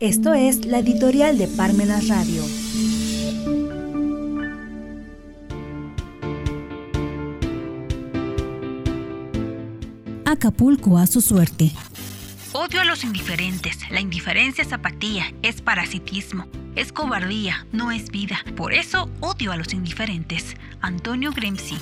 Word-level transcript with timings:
Esto 0.00 0.32
es 0.32 0.64
la 0.64 0.78
editorial 0.78 1.38
de 1.38 1.48
Parmenas 1.48 2.06
Radio. 2.06 2.44
Acapulco 10.24 10.98
a 10.98 11.08
su 11.08 11.20
suerte. 11.20 11.72
Odio 12.52 12.80
a 12.80 12.84
los 12.84 13.02
indiferentes. 13.02 13.90
La 13.90 14.00
indiferencia 14.00 14.62
es 14.62 14.72
apatía, 14.72 15.34
es 15.42 15.62
parasitismo, 15.62 16.46
es 16.76 16.92
cobardía, 16.92 17.66
no 17.72 17.90
es 17.90 18.12
vida. 18.12 18.38
Por 18.56 18.74
eso 18.74 19.10
odio 19.18 19.50
a 19.50 19.56
los 19.56 19.72
indiferentes. 19.74 20.54
Antonio 20.80 21.32
Grimsey. 21.32 21.76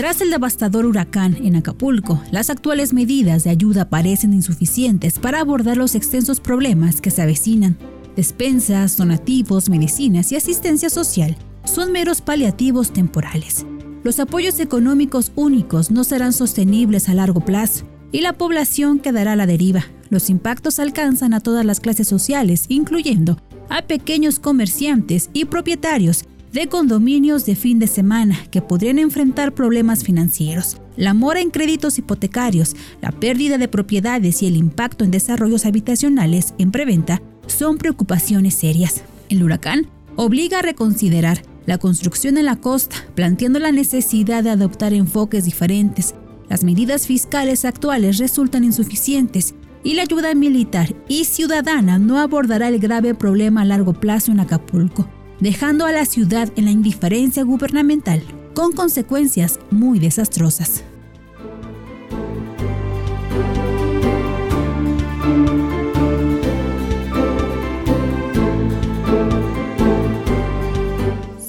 Tras 0.00 0.22
el 0.22 0.30
devastador 0.30 0.86
huracán 0.86 1.36
en 1.44 1.56
Acapulco, 1.56 2.22
las 2.30 2.48
actuales 2.48 2.94
medidas 2.94 3.44
de 3.44 3.50
ayuda 3.50 3.90
parecen 3.90 4.32
insuficientes 4.32 5.18
para 5.18 5.40
abordar 5.40 5.76
los 5.76 5.94
extensos 5.94 6.40
problemas 6.40 7.02
que 7.02 7.10
se 7.10 7.20
avecinan. 7.20 7.76
Despensas, 8.16 8.96
donativos, 8.96 9.68
medicinas 9.68 10.32
y 10.32 10.36
asistencia 10.36 10.88
social 10.88 11.36
son 11.64 11.92
meros 11.92 12.22
paliativos 12.22 12.94
temporales. 12.94 13.66
Los 14.02 14.20
apoyos 14.20 14.58
económicos 14.58 15.32
únicos 15.34 15.90
no 15.90 16.02
serán 16.02 16.32
sostenibles 16.32 17.10
a 17.10 17.14
largo 17.14 17.42
plazo 17.42 17.84
y 18.10 18.22
la 18.22 18.32
población 18.32 19.00
quedará 19.00 19.32
a 19.32 19.36
la 19.36 19.44
deriva. 19.44 19.84
Los 20.08 20.30
impactos 20.30 20.78
alcanzan 20.78 21.34
a 21.34 21.40
todas 21.40 21.66
las 21.66 21.78
clases 21.78 22.08
sociales, 22.08 22.64
incluyendo 22.68 23.36
a 23.68 23.82
pequeños 23.82 24.38
comerciantes 24.38 25.28
y 25.34 25.44
propietarios 25.44 26.24
de 26.52 26.66
condominios 26.68 27.46
de 27.46 27.54
fin 27.54 27.78
de 27.78 27.86
semana 27.86 28.36
que 28.50 28.60
podrían 28.60 28.98
enfrentar 28.98 29.54
problemas 29.54 30.02
financieros, 30.02 30.78
la 30.96 31.14
mora 31.14 31.40
en 31.40 31.50
créditos 31.50 31.98
hipotecarios, 31.98 32.74
la 33.00 33.12
pérdida 33.12 33.56
de 33.56 33.68
propiedades 33.68 34.42
y 34.42 34.48
el 34.48 34.56
impacto 34.56 35.04
en 35.04 35.12
desarrollos 35.12 35.64
habitacionales 35.64 36.54
en 36.58 36.72
preventa 36.72 37.22
son 37.46 37.78
preocupaciones 37.78 38.54
serias. 38.54 39.02
El 39.28 39.44
huracán 39.44 39.86
obliga 40.16 40.58
a 40.58 40.62
reconsiderar 40.62 41.42
la 41.66 41.78
construcción 41.78 42.36
en 42.36 42.46
la 42.46 42.56
costa, 42.56 42.96
planteando 43.14 43.60
la 43.60 43.70
necesidad 43.70 44.42
de 44.42 44.50
adoptar 44.50 44.92
enfoques 44.92 45.44
diferentes. 45.44 46.14
Las 46.48 46.64
medidas 46.64 47.06
fiscales 47.06 47.64
actuales 47.64 48.18
resultan 48.18 48.64
insuficientes 48.64 49.54
y 49.84 49.94
la 49.94 50.02
ayuda 50.02 50.34
militar 50.34 50.94
y 51.08 51.26
ciudadana 51.26 52.00
no 52.00 52.18
abordará 52.18 52.68
el 52.68 52.80
grave 52.80 53.14
problema 53.14 53.62
a 53.62 53.66
largo 53.66 53.92
plazo 53.92 54.32
en 54.32 54.40
Acapulco 54.40 55.08
dejando 55.40 55.86
a 55.86 55.92
la 55.92 56.04
ciudad 56.04 56.50
en 56.56 56.66
la 56.66 56.70
indiferencia 56.70 57.42
gubernamental, 57.42 58.22
con 58.54 58.72
consecuencias 58.72 59.58
muy 59.70 59.98
desastrosas. 59.98 60.84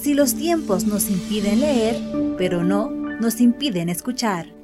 Si 0.00 0.14
los 0.14 0.34
tiempos 0.34 0.84
nos 0.84 1.10
impiden 1.10 1.60
leer, 1.60 1.96
pero 2.38 2.64
no 2.64 2.90
nos 2.90 3.40
impiden 3.40 3.88
escuchar. 3.88 4.61